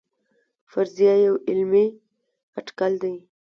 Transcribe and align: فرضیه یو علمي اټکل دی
فرضیه 0.71 1.13
یو 1.25 1.33
علمي 1.49 1.85
اټکل 2.59 2.93
دی 3.03 3.15